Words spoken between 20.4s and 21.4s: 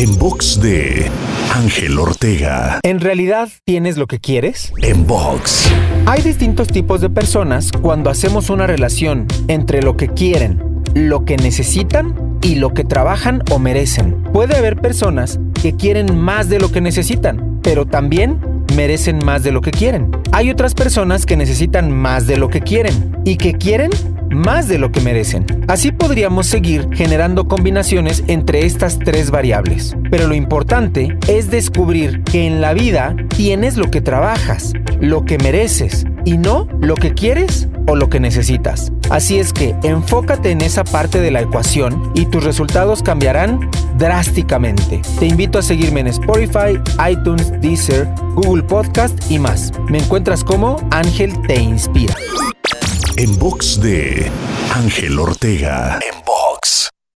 otras personas que